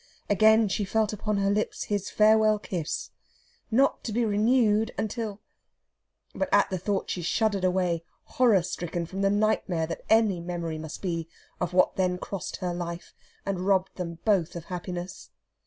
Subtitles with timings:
[0.31, 3.11] Again she felt upon her lips his farewell kiss,
[3.69, 5.41] not to be renewed until...
[6.33, 10.79] but at the thought she shuddered away, horror stricken, from the nightmare that any memory
[10.79, 11.29] must be
[11.59, 13.13] of what then crossed her life,
[13.45, 15.29] and robbed them both of happiness.